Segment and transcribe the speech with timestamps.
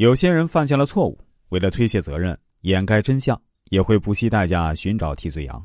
[0.00, 1.18] 有些人犯下了错误，
[1.50, 5.62] 为了推卸责任、掩盖真相，也会不惜代价寻找替罪羊。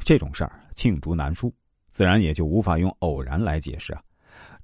[0.00, 1.54] 这种事儿罄竹难书，
[1.88, 4.02] 自然也就无法用偶然来解释啊，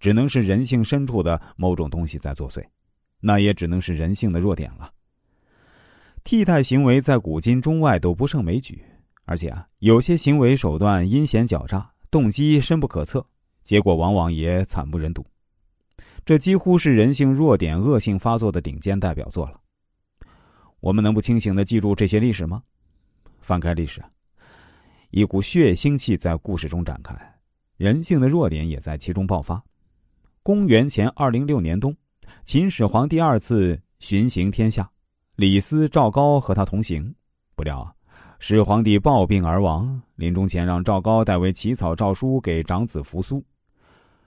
[0.00, 2.60] 只能是人性深处的某种东西在作祟，
[3.20, 4.90] 那也只能是人性的弱点了。
[6.24, 8.82] 替代行为在古今中外都不胜枚举，
[9.26, 13.24] 而且啊，有些行为手段阴险狡诈，动机深不可测，
[13.62, 15.24] 结果往往也惨不忍睹。
[16.24, 19.60] 这几乎是人性弱点恶性发作的顶尖代表作了。
[20.80, 22.62] 我们能不清醒的记住这些历史吗？
[23.40, 24.02] 翻开历史，
[25.10, 27.14] 一股血腥气在故事中展开，
[27.76, 29.62] 人性的弱点也在其中爆发。
[30.42, 31.94] 公元前二零六年冬，
[32.42, 34.90] 秦始皇第二次巡行天下。
[35.36, 37.14] 李斯、赵高和他同行，
[37.54, 37.94] 不料
[38.38, 40.00] 始皇帝暴病而亡。
[40.16, 43.44] 临终前让赵高代为起草诏书给长子扶苏。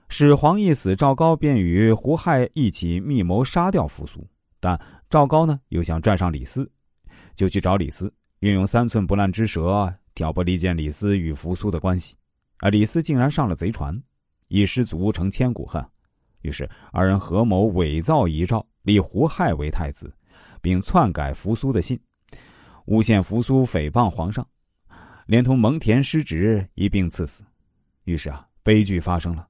[0.08, 4.26] 始皇一死，赵高便与胡亥一起密谋杀掉扶苏。
[4.58, 4.78] 但
[5.10, 6.68] 赵高呢，又想拽上李斯，
[7.34, 12.16] 就去找李斯，运用三寸不烂之舌，挑拨离间李斯与扶苏的关系。
[12.58, 14.02] 而李斯竟然上了贼船，
[14.48, 15.84] 一失足成千古恨。
[16.42, 20.12] 于是二人合谋伪造遗诏，立胡亥为太子。
[20.60, 21.96] 并篡改扶苏的信，
[22.86, 24.44] 诬陷扶苏诽谤皇上，
[25.26, 27.44] 连同蒙恬失职一并赐死。
[28.04, 29.46] 于是啊，悲剧发生了。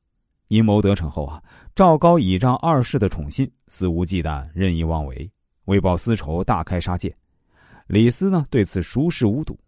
[0.49, 1.43] 阴谋得逞后啊，
[1.75, 5.31] 赵高倚仗二世的宠信，肆无忌惮、任意妄为，
[5.67, 7.15] 为报私仇大开杀戒。
[7.87, 9.59] 李斯呢，对此熟视无睹。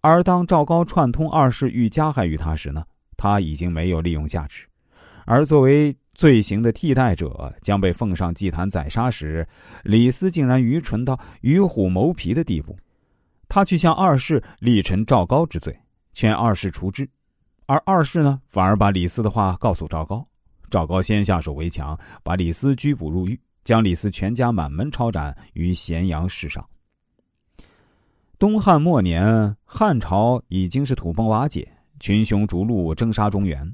[0.00, 2.84] 而当赵高串通二世欲加害于他时呢，
[3.16, 4.66] 他已经没有利用价值。
[5.24, 9.46] 而作为罪行的替代者将被奉上祭坛宰杀时，
[9.82, 12.76] 李斯竟然愚蠢到与虎谋皮的地步。
[13.48, 15.74] 他去向二世力陈赵高之罪，
[16.12, 17.08] 劝二世除之，
[17.66, 20.22] 而二世呢，反而把李斯的话告诉赵高。
[20.70, 26.66] 赵高先下手为强，把李斯拘捕入狱，将李斯全家满门抄斩于咸阳市上。
[28.38, 31.66] 东汉末年，汉朝已经是土崩瓦解，
[32.00, 33.70] 群雄逐鹿，征杀中原。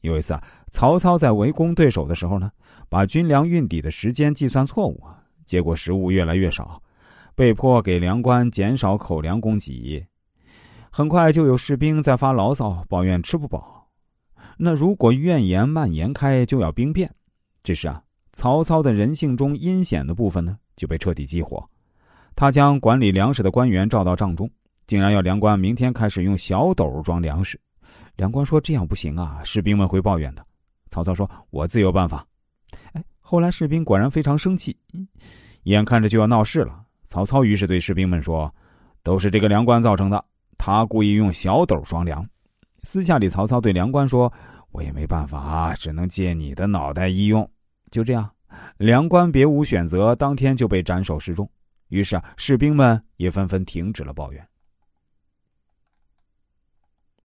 [0.00, 2.50] 有一次啊，曹操在围攻对手的时候呢，
[2.88, 5.02] 把军粮运抵的时间计算错误，
[5.44, 6.80] 结果食物越来越少，
[7.34, 10.06] 被迫给粮官减少口粮供给。
[10.96, 13.84] 很快就有士兵在发牢骚，抱怨吃不饱。
[14.56, 17.12] 那如果怨言蔓延开，就要兵变。
[17.64, 18.00] 这时啊，
[18.32, 21.68] 曹操的人性中阴险的部分呢，就被彻底激活。
[22.36, 24.48] 他将管理粮食的官员召到帐中，
[24.86, 27.58] 竟然要粮官明天开始用小斗装粮食。
[28.14, 30.46] 粮官说：“这样不行啊，士兵们会抱怨的。”
[30.90, 32.24] 曹操说：“我自有办法。”
[32.94, 34.76] 哎，后来士兵果然非常生气，
[35.64, 36.84] 眼看着就要闹事了。
[37.04, 38.48] 曹操于是对士兵们说
[39.02, 40.24] ：“都是这个粮官造成的，
[40.64, 42.26] 他故意用小斗装粮。”
[42.84, 44.32] 私下里，曹操对梁官说
[44.72, 47.46] ：“我也没办法啊，只能借你的脑袋一用。”
[47.92, 48.30] 就这样，
[48.78, 51.46] 梁官别无选择，当天就被斩首示众。
[51.88, 54.42] 于是啊，士兵们也纷纷停止了抱怨。